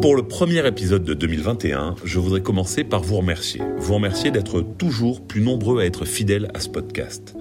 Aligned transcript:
Pour 0.00 0.16
le 0.16 0.22
premier 0.22 0.66
épisode 0.66 1.04
de 1.04 1.12
2021, 1.12 1.96
je 2.04 2.18
voudrais 2.18 2.40
commencer 2.40 2.84
par 2.84 3.02
vous 3.02 3.16
remercier. 3.16 3.60
Vous 3.76 3.94
remercier 3.94 4.30
d'être 4.30 4.62
toujours 4.62 5.20
plus 5.20 5.42
nombreux 5.42 5.82
à 5.82 5.84
être 5.84 6.06
fidèles 6.06 6.50
à 6.54 6.60
ce 6.60 6.70
podcast. 6.70 7.36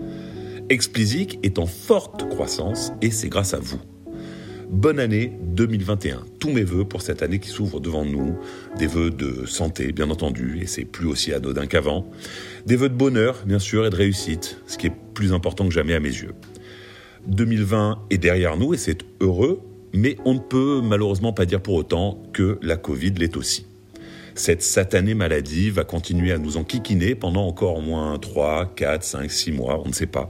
Explicit 0.68 1.40
est 1.42 1.58
en 1.58 1.66
forte 1.66 2.28
croissance 2.28 2.92
et 3.02 3.12
c'est 3.12 3.30
grâce 3.30 3.54
à 3.54 3.60
vous. 3.60 3.80
Bonne 4.70 5.00
année 5.00 5.32
2021. 5.42 6.26
Tous 6.42 6.52
mes 6.52 6.66
voeux 6.66 6.84
pour 6.84 7.02
cette 7.02 7.24
année 7.24 7.40
qui 7.40 7.48
s'ouvre 7.48 7.80
devant 7.80 8.04
nous. 8.04 8.38
Des 8.78 8.88
voeux 8.88 9.10
de 9.10 9.46
santé, 9.46 9.94
bien 9.94 10.10
entendu, 10.10 10.60
et 10.62 10.68
c'est 10.68 10.84
plus 10.84 11.08
aussi 11.08 11.32
anodin 11.32 11.66
qu'avant. 11.66 12.12
Des 12.66 12.76
voeux 12.76 12.90
de 12.90 12.94
bonheur, 12.94 13.38
bien 13.46 13.60
sûr, 13.60 13.86
et 13.86 13.90
de 13.90 13.96
réussite, 13.96 14.60
ce 14.68 14.78
qui 14.78 14.88
est 14.88 14.94
plus 15.14 15.32
important 15.32 15.66
que 15.66 15.74
jamais 15.74 15.94
à 15.94 16.02
mes 16.02 16.10
yeux. 16.10 16.34
2020 17.28 18.00
est 18.10 18.18
derrière 18.18 18.58
nous 18.58 18.74
et 18.74 18.78
c'est 18.78 19.00
heureux, 19.22 19.62
mais 19.94 20.18
on 20.26 20.34
ne 20.34 20.40
peut 20.40 20.82
malheureusement 20.84 21.34
pas 21.34 21.46
dire 21.46 21.62
pour 21.62 21.76
autant 21.76 22.22
que 22.34 22.60
la 22.62 22.78
Covid 22.78 23.12
l'est 23.12 23.38
aussi. 23.38 23.66
Cette 24.36 24.62
satanée 24.62 25.16
maladie 25.16 25.70
va 25.70 25.84
continuer 25.84 26.32
à 26.32 26.38
nous 26.38 26.56
enquiquiner 26.56 27.14
pendant 27.14 27.46
encore 27.46 27.78
au 27.78 27.82
moins 27.82 28.18
3, 28.18 28.74
4, 28.76 29.04
5, 29.04 29.30
6 29.30 29.52
mois, 29.52 29.82
on 29.84 29.90
ne 29.90 29.94
sait 29.94 30.06
pas. 30.06 30.30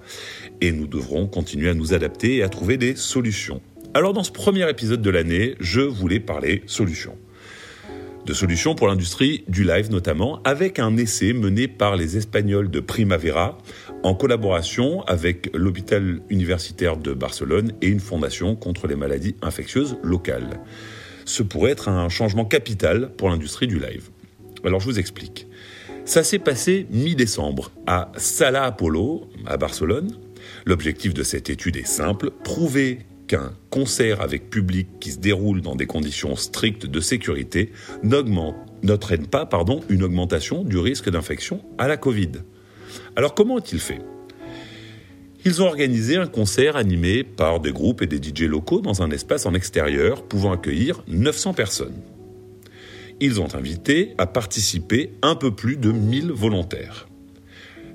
Et 0.62 0.72
nous 0.72 0.88
devrons 0.88 1.28
continuer 1.28 1.70
à 1.70 1.74
nous 1.76 1.94
adapter 1.94 2.38
et 2.38 2.44
à 2.44 2.50
trouver 2.50 2.78
des 2.78 2.96
solutions. 2.96 3.62
Alors 3.94 4.14
dans 4.14 4.24
ce 4.24 4.32
premier 4.32 4.68
épisode 4.70 5.02
de 5.02 5.10
l'année, 5.10 5.56
je 5.60 5.82
voulais 5.82 6.20
parler 6.20 6.64
solutions. 6.66 7.18
De 8.26 8.34
solutions 8.34 8.76
pour 8.76 8.88
l'industrie 8.88 9.44
du 9.48 9.64
live 9.64 9.90
notamment, 9.90 10.42
avec 10.44 10.78
un 10.78 10.98
essai 10.98 11.34
mené 11.34 11.68
par 11.68 11.96
les 11.96 12.18
Espagnols 12.18 12.70
de 12.70 12.80
Primavera 12.80 13.58
en 14.04 14.14
collaboration 14.14 15.02
avec 15.04 15.50
l'hôpital 15.56 16.22
universitaire 16.30 16.98
de 16.98 17.14
Barcelone 17.14 17.74
et 17.82 17.88
une 17.88 18.00
fondation 18.00 18.56
contre 18.56 18.88
les 18.88 18.96
maladies 18.96 19.36
infectieuses 19.42 19.98
locales. 20.04 20.60
Ce 21.26 21.44
pourrait 21.44 21.72
être 21.72 21.90
un 21.90 22.10
changement 22.10 22.46
capital 22.46 23.12
pour 23.18 23.30
l'industrie 23.30 23.68
du 23.68 23.80
live. 23.80 24.10
Alors 24.64 24.80
je 24.80 24.86
vous 24.86 25.00
explique. 25.00 25.48
Ça 26.06 26.24
s'est 26.24 26.40
passé 26.40 26.88
mi-décembre 26.90 27.72
à 27.88 28.12
Sala 28.18 28.64
Apollo, 28.64 29.30
à 29.46 29.58
Barcelone. 29.58 30.12
L'objectif 30.66 31.14
de 31.14 31.24
cette 31.24 31.50
étude 31.50 31.78
est 31.78 31.88
simple, 31.88 32.32
prouver 32.44 33.00
qu'un 33.30 33.54
concert 33.70 34.22
avec 34.22 34.50
public 34.50 34.88
qui 35.00 35.12
se 35.12 35.20
déroule 35.20 35.62
dans 35.62 35.76
des 35.76 35.86
conditions 35.86 36.36
strictes 36.36 36.88
de 36.88 37.00
sécurité 37.00 37.72
n'entraîne 38.04 39.28
pas 39.28 39.48
une 39.88 40.04
augmentation 40.04 40.64
du 40.64 40.78
risque 40.78 41.10
d'infection 41.10 41.62
à 41.78 41.88
la 41.88 41.96
Covid. 41.96 42.32
Alors 43.16 43.36
comment 43.36 43.56
ont-ils 43.56 43.80
fait? 43.80 44.02
Ils 45.46 45.62
ont 45.62 45.68
organisé 45.68 46.18
un 46.18 46.26
concert 46.26 46.76
animé 46.76 47.24
par 47.24 47.60
des 47.60 47.72
groupes 47.72 48.02
et 48.02 48.08
des 48.08 48.18
DJ 48.18 48.42
locaux 48.42 48.82
dans 48.82 49.04
un 49.04 49.12
espace 49.12 49.46
en 49.46 49.54
extérieur 49.54 50.24
pouvant 50.24 50.52
accueillir 50.52 51.04
900 51.08 51.54
personnes. 51.54 52.02
Ils 53.22 53.40
ont 53.40 53.54
invité 53.54 54.16
à 54.18 54.26
participer 54.26 55.12
un 55.22 55.36
peu 55.36 55.54
plus 55.54 55.78
de 55.78 55.92
1000 55.92 56.32
volontaires. 56.32 57.09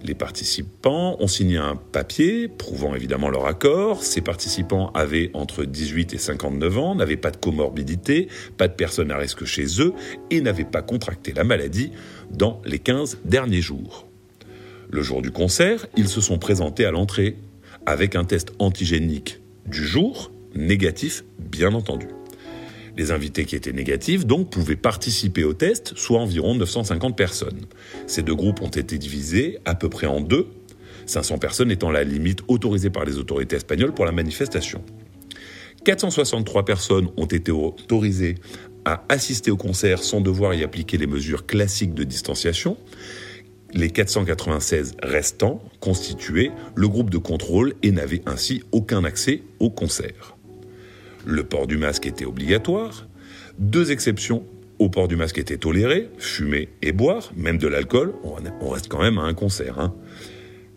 Les 0.05 0.15
participants 0.15 1.17
ont 1.19 1.27
signé 1.27 1.57
un 1.57 1.77
papier 1.77 2.47
prouvant 2.47 2.95
évidemment 2.95 3.31
leur 3.31 3.47
accord. 3.47 4.03
Ces 4.03 4.21
participants 4.21 4.91
avaient 4.93 5.31
entre 5.33 5.65
18 5.65 6.13
et 6.13 6.19
59 6.19 6.79
ans, 6.79 6.95
n'avaient 6.95 7.17
pas 7.17 7.31
de 7.31 7.39
comorbidité, 7.39 8.29
pas 8.59 8.69
de 8.69 8.75
personnes 8.75 9.11
à 9.11 9.17
risque 9.17 9.47
chez 9.47 9.65
eux 9.81 9.95
et 10.31 10.43
n'avaient 10.43 10.65
pas 10.65 10.83
contracté 10.83 11.33
la 11.33 11.43
maladie 11.43 11.91
dans 12.31 12.61
les 12.67 12.79
15 12.79 13.21
derniers 13.25 13.63
jours. 13.63 14.07
Le 14.91 15.01
jour 15.01 15.23
du 15.23 15.31
concert, 15.31 15.87
ils 15.97 16.09
se 16.09 16.21
sont 16.21 16.39
présentés 16.39 16.85
à 16.85 16.91
l'entrée 16.91 17.39
avec 17.87 18.15
un 18.15 18.25
test 18.25 18.53
antigénique 18.59 19.41
du 19.67 19.87
jour, 19.87 20.31
négatif 20.55 21.25
bien 21.39 21.73
entendu. 21.73 22.09
Les 22.97 23.11
invités 23.11 23.45
qui 23.45 23.57
étaient 23.57 23.73
négatifs, 23.73 24.25
donc, 24.25 24.51
pouvaient 24.51 24.77
participer 24.77 25.45
au 25.45 25.53
test, 25.53 25.95
soit 25.97 26.21
environ 26.21 26.55
950 26.55 27.17
personnes. 27.17 27.67
Ces 28.07 28.23
deux 28.23 28.35
groupes 28.35 28.63
ont 28.63 28.69
été 28.69 28.99
divisés 28.99 29.59
à 29.65 29.75
peu 29.75 29.89
près 29.89 30.07
en 30.07 30.21
deux, 30.21 30.47
500 31.07 31.39
personnes 31.39 31.71
étant 31.71 31.91
la 31.91 32.05
limite 32.05 32.41
autorisée 32.49 32.91
par 32.91 33.05
les 33.05 33.19
autorités 33.19 33.57
espagnoles 33.57 33.93
pour 33.93 34.05
la 34.05 34.13
manifestation. 34.13 34.83
463 35.85 36.65
personnes 36.65 37.09
ont 37.17 37.27
été 37.27 37.51
autorisées 37.51 38.37
à 38.85 39.05
assister 39.09 39.51
au 39.51 39.57
concert 39.57 40.03
sans 40.03 40.21
devoir 40.21 40.55
y 40.55 40.63
appliquer 40.63 40.97
les 40.97 41.07
mesures 41.07 41.47
classiques 41.47 41.95
de 41.95 42.05
distanciation. 42.05 42.77
Les 43.73 43.91
496 43.91 44.95
restants 45.03 45.63
constituaient 45.81 46.53
le 46.75 46.89
groupe 46.89 47.11
de 47.11 47.19
contrôle 47.19 47.75
et 47.83 47.91
n'avaient 47.91 48.23
ainsi 48.25 48.63
aucun 48.73 49.05
accès 49.05 49.43
au 49.59 49.69
concert 49.69 50.34
le 51.27 51.45
port 51.45 51.67
du 51.67 51.77
masque 51.77 52.07
était 52.07 52.25
obligatoire. 52.25 53.07
Deux 53.59 53.93
exceptions 53.93 54.45
au 54.79 54.89
port 54.89 55.09
du 55.09 55.17
masque 55.17 55.39
étaient 55.39 55.57
tolérées, 55.57 56.09
fumer 56.19 56.69
et 56.83 56.93
boire, 56.93 57.33
même 57.37 57.59
de 57.59 57.69
l'alcool, 57.69 58.13
on 58.61 58.69
reste 58.69 58.89
quand 58.89 59.01
même 59.01 59.19
à 59.19 59.23
un 59.23 59.35
concert. 59.35 59.79
Hein. 59.79 59.95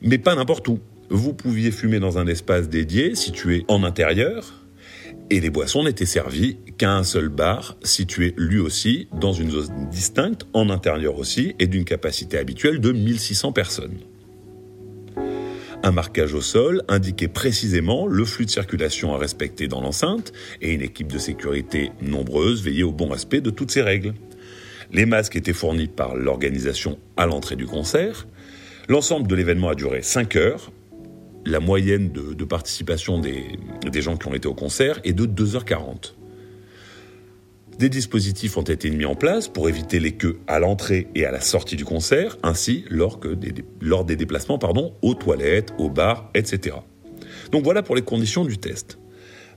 Mais 0.02 0.18
pas 0.18 0.36
n'importe 0.36 0.68
où. 0.68 0.80
Vous 1.10 1.34
pouviez 1.34 1.72
fumer 1.72 2.00
dans 2.00 2.18
un 2.18 2.28
espace 2.28 2.70
dédié, 2.70 3.16
situé 3.16 3.66
en 3.68 3.84
intérieur, 3.84 4.66
et 5.30 5.40
les 5.40 5.50
boissons 5.50 5.84
n'étaient 5.84 6.06
servies 6.06 6.58
qu'à 6.78 6.94
un 6.94 7.04
seul 7.04 7.30
bar, 7.30 7.78
situé 7.84 8.34
lui 8.38 8.60
aussi 8.60 9.08
dans 9.14 9.34
une 9.34 9.52
zone 9.52 9.90
distincte, 9.90 10.46
en 10.54 10.70
intérieur 10.70 11.18
aussi, 11.18 11.56
et 11.60 11.68
d'une 11.68 11.86
capacité 11.86 12.38
habituelle 12.38 12.80
de 12.80 12.92
1600 12.92 13.52
personnes. 13.52 13.98
Un 15.88 15.94
marquage 15.94 16.34
au 16.34 16.42
sol 16.42 16.84
indiquait 16.90 17.30
précisément 17.30 18.08
le 18.08 18.26
flux 18.26 18.44
de 18.44 18.50
circulation 18.50 19.16
à 19.16 19.18
respecter 19.18 19.70
dans 19.70 19.80
l'enceinte 19.80 20.34
et 20.62 20.74
une 20.74 20.82
équipe 20.82 21.10
de 21.10 21.18
sécurité 21.18 21.94
nombreuse 22.02 22.62
veillait 22.62 22.84
au 22.84 22.92
bon 22.92 23.08
respect 23.08 23.40
de 23.40 23.50
toutes 23.52 23.72
ces 23.72 23.82
règles. 23.82 24.14
Les 24.92 25.06
masques 25.06 25.38
étaient 25.38 25.54
fournis 25.54 25.88
par 25.88 26.18
l'organisation 26.18 27.00
à 27.16 27.26
l'entrée 27.26 27.56
du 27.56 27.66
concert. 27.66 28.28
L'ensemble 28.90 29.30
de 29.30 29.36
l'événement 29.36 29.70
a 29.70 29.76
duré 29.76 30.02
5 30.02 30.36
heures. 30.36 30.74
La 31.46 31.62
moyenne 31.62 32.12
de, 32.12 32.44
participation 32.44 33.18
des, 33.18 33.46
des 33.90 34.02
gens 34.02 34.18
qui 34.18 34.28
ont 34.28 34.34
été 34.34 34.50
au 34.50 34.54
concert 34.54 35.00
est 35.06 35.14
de 35.14 35.26
2h40. 35.26 36.17
Des 37.80 37.90
dispositifs 37.90 38.58
ont 38.58 38.64
été 38.64 38.90
mis 38.90 39.06
en 39.06 39.14
place 39.14 39.48
pour 39.48 39.70
éviter 39.70 40.00
les 40.00 40.14
queues 40.14 40.40
à 40.48 40.58
l'entrée 40.58 41.08
et 41.14 41.26
à 41.26 41.32
la 41.32 41.42
sortie 41.42 41.76
du 41.76 41.86
concert, 41.86 42.38
ainsi 42.42 42.86
lors, 42.90 43.18
des, 43.20 43.54
lors 43.82 44.04
des 44.04 44.16
déplacements 44.16 44.60
aux 45.04 45.14
toilettes, 45.14 45.74
aux 45.78 45.90
bars, 45.90 46.32
etc. 46.34 46.78
Donc 47.52 47.64
voilà 47.64 47.84
pour 47.84 47.96
les 47.96 48.02
conditions 48.02 48.46
du 48.46 48.58
test. 48.58 48.98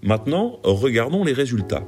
Maintenant, 0.03 0.61
regardons 0.63 1.25
les 1.25 1.33
résultats. 1.33 1.87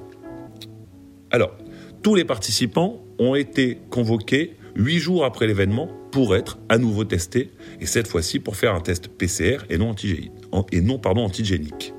Alors, 1.30 1.56
tous 2.02 2.14
les 2.14 2.24
participants 2.24 3.04
ont 3.18 3.34
été 3.34 3.78
convoqués 3.90 4.56
huit 4.74 4.98
jours 4.98 5.24
après 5.24 5.46
l'événement 5.46 5.88
pour 6.10 6.34
être 6.34 6.58
à 6.68 6.78
nouveau 6.78 7.04
testés, 7.04 7.50
et 7.80 7.86
cette 7.86 8.06
fois-ci 8.06 8.38
pour 8.38 8.56
faire 8.56 8.74
un 8.74 8.80
test 8.80 9.08
PCR 9.08 9.58
et 9.70 9.78
non, 9.78 9.94
antigénique. 11.02 11.94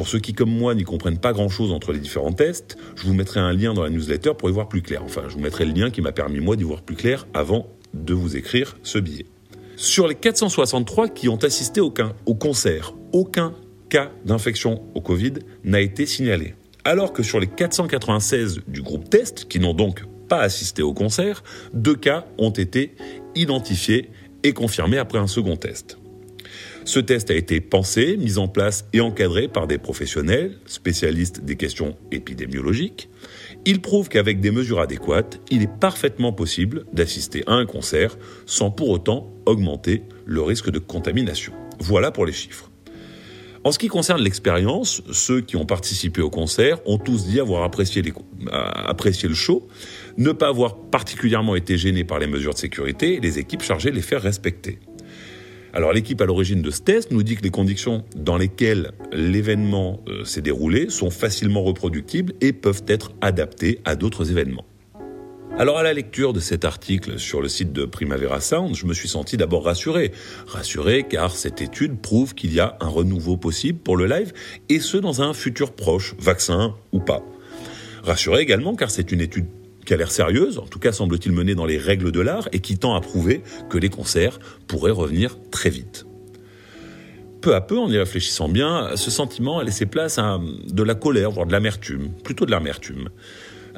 Pour 0.00 0.08
ceux 0.08 0.18
qui, 0.18 0.32
comme 0.32 0.50
moi, 0.50 0.74
n'y 0.74 0.84
comprennent 0.84 1.18
pas 1.18 1.34
grand-chose 1.34 1.72
entre 1.72 1.92
les 1.92 1.98
différents 1.98 2.32
tests, 2.32 2.78
je 2.96 3.04
vous 3.04 3.12
mettrai 3.12 3.38
un 3.38 3.52
lien 3.52 3.74
dans 3.74 3.82
la 3.82 3.90
newsletter 3.90 4.32
pour 4.32 4.48
y 4.48 4.52
voir 4.52 4.66
plus 4.66 4.80
clair. 4.80 5.02
Enfin, 5.04 5.24
je 5.28 5.34
vous 5.34 5.40
mettrai 5.40 5.66
le 5.66 5.74
lien 5.74 5.90
qui 5.90 6.00
m'a 6.00 6.10
permis, 6.10 6.40
moi, 6.40 6.56
d'y 6.56 6.62
voir 6.62 6.80
plus 6.80 6.96
clair 6.96 7.26
avant 7.34 7.66
de 7.92 8.14
vous 8.14 8.34
écrire 8.34 8.78
ce 8.82 8.98
billet. 8.98 9.26
Sur 9.76 10.08
les 10.08 10.14
463 10.14 11.08
qui 11.08 11.28
ont 11.28 11.36
assisté 11.36 11.82
au, 11.82 11.92
au 12.24 12.34
concert, 12.34 12.94
aucun 13.12 13.52
cas 13.90 14.10
d'infection 14.24 14.82
au 14.94 15.02
Covid 15.02 15.34
n'a 15.64 15.82
été 15.82 16.06
signalé. 16.06 16.54
Alors 16.86 17.12
que 17.12 17.22
sur 17.22 17.38
les 17.38 17.48
496 17.48 18.60
du 18.68 18.80
groupe 18.80 19.10
test, 19.10 19.48
qui 19.48 19.58
n'ont 19.58 19.74
donc 19.74 20.04
pas 20.30 20.40
assisté 20.40 20.80
au 20.80 20.94
concert, 20.94 21.44
deux 21.74 21.94
cas 21.94 22.24
ont 22.38 22.52
été 22.52 22.94
identifiés 23.34 24.08
et 24.44 24.54
confirmés 24.54 24.96
après 24.96 25.18
un 25.18 25.26
second 25.26 25.56
test. 25.56 25.99
Ce 26.84 26.98
test 26.98 27.30
a 27.30 27.34
été 27.34 27.60
pensé, 27.60 28.16
mis 28.16 28.38
en 28.38 28.48
place 28.48 28.86
et 28.92 29.00
encadré 29.00 29.48
par 29.48 29.66
des 29.66 29.78
professionnels, 29.78 30.56
spécialistes 30.66 31.44
des 31.44 31.56
questions 31.56 31.96
épidémiologiques. 32.10 33.08
Il 33.66 33.80
prouve 33.80 34.08
qu'avec 34.08 34.40
des 34.40 34.50
mesures 34.50 34.80
adéquates, 34.80 35.40
il 35.50 35.62
est 35.62 35.78
parfaitement 35.80 36.32
possible 36.32 36.86
d'assister 36.92 37.42
à 37.46 37.52
un 37.52 37.66
concert 37.66 38.16
sans 38.46 38.70
pour 38.70 38.88
autant 38.88 39.30
augmenter 39.44 40.02
le 40.24 40.40
risque 40.42 40.70
de 40.70 40.78
contamination. 40.78 41.52
Voilà 41.78 42.10
pour 42.10 42.24
les 42.24 42.32
chiffres. 42.32 42.70
En 43.62 43.72
ce 43.72 43.78
qui 43.78 43.88
concerne 43.88 44.22
l'expérience, 44.22 45.02
ceux 45.12 45.42
qui 45.42 45.56
ont 45.56 45.66
participé 45.66 46.22
au 46.22 46.30
concert 46.30 46.78
ont 46.86 46.96
tous 46.96 47.26
dit 47.26 47.40
avoir 47.40 47.62
apprécié, 47.62 48.02
apprécié, 48.50 49.28
le 49.28 49.34
show, 49.34 49.68
ne 50.16 50.32
pas 50.32 50.48
avoir 50.48 50.76
particulièrement 50.76 51.54
été 51.54 51.76
gênés 51.76 52.04
par 52.04 52.18
les 52.18 52.26
mesures 52.26 52.54
de 52.54 52.58
sécurité 52.58 53.16
et 53.16 53.20
les 53.20 53.38
équipes 53.38 53.62
chargées 53.62 53.90
de 53.90 53.96
les 53.96 54.02
faire 54.02 54.22
respecter. 54.22 54.78
Alors 55.72 55.92
l'équipe 55.92 56.20
à 56.20 56.26
l'origine 56.26 56.62
de 56.62 56.70
ce 56.70 56.80
test 56.80 57.12
nous 57.12 57.22
dit 57.22 57.36
que 57.36 57.42
les 57.42 57.50
conditions 57.50 58.04
dans 58.16 58.36
lesquelles 58.36 58.92
l'événement 59.12 60.00
euh, 60.08 60.24
s'est 60.24 60.40
déroulé 60.40 60.90
sont 60.90 61.10
facilement 61.10 61.62
reproductibles 61.62 62.32
et 62.40 62.52
peuvent 62.52 62.82
être 62.88 63.12
adaptées 63.20 63.80
à 63.84 63.94
d'autres 63.94 64.30
événements. 64.30 64.64
Alors 65.58 65.78
à 65.78 65.82
la 65.82 65.92
lecture 65.92 66.32
de 66.32 66.40
cet 66.40 66.64
article 66.64 67.18
sur 67.18 67.42
le 67.42 67.48
site 67.48 67.72
de 67.72 67.84
Primavera 67.84 68.40
Sound, 68.40 68.74
je 68.74 68.86
me 68.86 68.94
suis 68.94 69.08
senti 69.08 69.36
d'abord 69.36 69.64
rassuré. 69.64 70.10
Rassuré 70.46 71.04
car 71.04 71.36
cette 71.36 71.60
étude 71.60 72.00
prouve 72.00 72.34
qu'il 72.34 72.52
y 72.52 72.60
a 72.60 72.76
un 72.80 72.88
renouveau 72.88 73.36
possible 73.36 73.78
pour 73.78 73.96
le 73.96 74.06
live 74.06 74.32
et 74.68 74.80
ce 74.80 74.96
dans 74.96 75.22
un 75.22 75.34
futur 75.34 75.72
proche, 75.72 76.14
vaccin 76.18 76.74
ou 76.92 77.00
pas. 77.00 77.22
Rassuré 78.02 78.40
également 78.40 78.74
car 78.74 78.90
c'est 78.90 79.12
une 79.12 79.20
étude 79.20 79.46
qui 79.90 79.94
a 79.94 79.96
l'air 79.96 80.12
sérieuse, 80.12 80.58
en 80.58 80.66
tout 80.66 80.78
cas 80.78 80.92
semble-t-il 80.92 81.32
menée 81.32 81.56
dans 81.56 81.66
les 81.66 81.76
règles 81.76 82.12
de 82.12 82.20
l'art, 82.20 82.48
et 82.52 82.60
qui 82.60 82.78
tend 82.78 82.94
à 82.94 83.00
prouver 83.00 83.42
que 83.68 83.76
les 83.76 83.88
concerts 83.88 84.38
pourraient 84.68 84.92
revenir 84.92 85.36
très 85.50 85.68
vite. 85.68 86.06
Peu 87.40 87.56
à 87.56 87.60
peu, 87.60 87.76
en 87.76 87.90
y 87.90 87.98
réfléchissant 87.98 88.48
bien, 88.48 88.90
ce 88.94 89.10
sentiment 89.10 89.58
a 89.58 89.64
laissé 89.64 89.86
place 89.86 90.18
à 90.18 90.38
de 90.68 90.82
la 90.84 90.94
colère, 90.94 91.32
voire 91.32 91.44
de 91.44 91.50
l'amertume, 91.50 92.10
plutôt 92.22 92.46
de 92.46 92.52
l'amertume. 92.52 93.08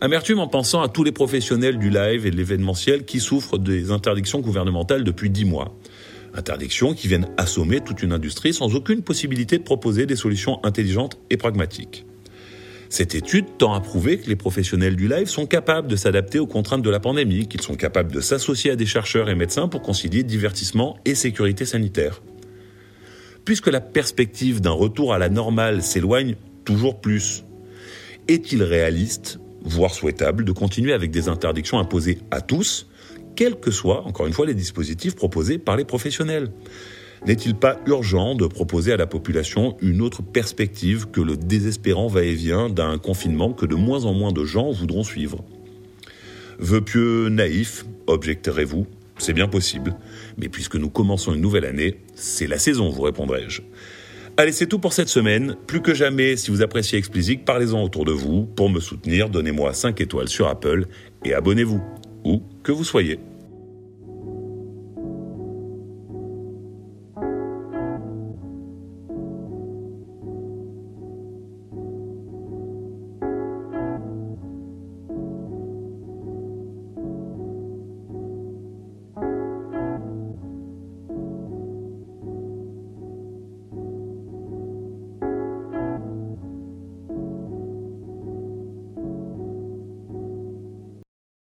Amertume 0.02 0.40
en 0.40 0.48
pensant 0.48 0.82
à 0.82 0.88
tous 0.88 1.02
les 1.02 1.12
professionnels 1.12 1.78
du 1.78 1.88
live 1.88 2.26
et 2.26 2.30
de 2.30 2.36
l'événementiel 2.36 3.06
qui 3.06 3.18
souffrent 3.18 3.56
des 3.56 3.90
interdictions 3.90 4.40
gouvernementales 4.40 5.04
depuis 5.04 5.30
dix 5.30 5.46
mois. 5.46 5.74
Interdictions 6.34 6.92
qui 6.92 7.08
viennent 7.08 7.30
assommer 7.38 7.80
toute 7.80 8.02
une 8.02 8.12
industrie 8.12 8.52
sans 8.52 8.74
aucune 8.74 9.00
possibilité 9.00 9.56
de 9.56 9.62
proposer 9.62 10.04
des 10.04 10.16
solutions 10.16 10.62
intelligentes 10.62 11.16
et 11.30 11.38
pragmatiques. 11.38 12.04
Cette 12.92 13.14
étude 13.14 13.46
tend 13.56 13.72
à 13.72 13.80
prouver 13.80 14.18
que 14.18 14.28
les 14.28 14.36
professionnels 14.36 14.96
du 14.96 15.08
live 15.08 15.26
sont 15.26 15.46
capables 15.46 15.88
de 15.88 15.96
s'adapter 15.96 16.38
aux 16.38 16.46
contraintes 16.46 16.82
de 16.82 16.90
la 16.90 17.00
pandémie, 17.00 17.48
qu'ils 17.48 17.62
sont 17.62 17.74
capables 17.74 18.12
de 18.12 18.20
s'associer 18.20 18.70
à 18.70 18.76
des 18.76 18.84
chercheurs 18.84 19.30
et 19.30 19.34
médecins 19.34 19.66
pour 19.66 19.80
concilier 19.80 20.22
divertissement 20.24 20.98
et 21.06 21.14
sécurité 21.14 21.64
sanitaire. 21.64 22.20
Puisque 23.46 23.68
la 23.68 23.80
perspective 23.80 24.60
d'un 24.60 24.72
retour 24.72 25.14
à 25.14 25.18
la 25.18 25.30
normale 25.30 25.82
s'éloigne 25.82 26.36
toujours 26.66 27.00
plus, 27.00 27.44
est-il 28.28 28.62
réaliste 28.62 29.38
voire 29.62 29.94
souhaitable, 29.94 30.44
de 30.44 30.52
continuer 30.52 30.92
avec 30.92 31.10
des 31.10 31.30
interdictions 31.30 31.78
imposées 31.78 32.18
à 32.30 32.42
tous, 32.42 32.90
quels 33.36 33.58
que 33.58 33.70
soient, 33.70 34.06
encore 34.06 34.26
une 34.26 34.34
fois, 34.34 34.44
les 34.44 34.52
dispositifs 34.52 35.16
proposés 35.16 35.56
par 35.56 35.78
les 35.78 35.86
professionnels? 35.86 36.50
N'est-il 37.24 37.54
pas 37.54 37.78
urgent 37.86 38.34
de 38.34 38.46
proposer 38.46 38.92
à 38.92 38.96
la 38.96 39.06
population 39.06 39.76
une 39.80 40.02
autre 40.02 40.22
perspective 40.22 41.06
que 41.12 41.20
le 41.20 41.36
désespérant 41.36 42.08
va-et-vient 42.08 42.68
d'un 42.68 42.98
confinement 42.98 43.52
que 43.52 43.64
de 43.64 43.76
moins 43.76 44.06
en 44.06 44.12
moins 44.12 44.32
de 44.32 44.44
gens 44.44 44.72
voudront 44.72 45.04
suivre? 45.04 45.44
Vœux 46.58 46.80
pieux 46.80 47.28
naïf, 47.28 47.86
objecterez-vous, 48.08 48.86
c'est 49.18 49.34
bien 49.34 49.46
possible, 49.46 49.94
mais 50.36 50.48
puisque 50.48 50.74
nous 50.74 50.90
commençons 50.90 51.32
une 51.32 51.40
nouvelle 51.40 51.64
année, 51.64 52.00
c'est 52.14 52.48
la 52.48 52.58
saison, 52.58 52.90
vous 52.90 53.02
répondrai-je. 53.02 53.62
Allez, 54.36 54.50
c'est 54.52 54.66
tout 54.66 54.80
pour 54.80 54.92
cette 54.92 55.08
semaine. 55.08 55.56
Plus 55.66 55.80
que 55.82 55.94
jamais, 55.94 56.36
si 56.36 56.50
vous 56.50 56.62
appréciez 56.62 56.98
Explicit, 56.98 57.44
parlez-en 57.44 57.82
autour 57.82 58.04
de 58.04 58.12
vous. 58.12 58.46
Pour 58.46 58.70
me 58.70 58.80
soutenir, 58.80 59.28
donnez-moi 59.28 59.74
5 59.74 60.00
étoiles 60.00 60.28
sur 60.28 60.48
Apple 60.48 60.86
et 61.24 61.34
abonnez-vous, 61.34 61.82
où 62.24 62.42
que 62.62 62.72
vous 62.72 62.84
soyez. 62.84 63.20